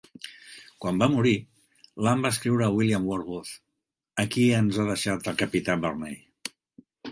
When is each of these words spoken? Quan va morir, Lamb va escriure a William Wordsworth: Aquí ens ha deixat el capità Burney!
Quan 0.85 1.01
va 1.01 1.07
morir, 1.15 1.33
Lamb 2.07 2.25
va 2.29 2.31
escriure 2.37 2.65
a 2.69 2.71
William 2.79 3.05
Wordsworth: 3.11 3.53
Aquí 4.27 4.49
ens 4.63 4.79
ha 4.79 4.89
deixat 4.91 5.33
el 5.35 5.41
capità 5.45 5.79
Burney! 5.87 6.21